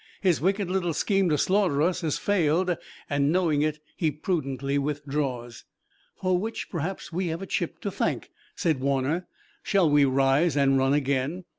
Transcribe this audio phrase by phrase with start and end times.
[0.21, 2.75] His wicked little scheme to slaughter us has failed
[3.07, 5.65] and knowing it he prudently withdraws."
[6.15, 9.27] "For which, perhaps, we have a chip to thank," said Warner.
[9.61, 11.43] "Shall we rise and run again?"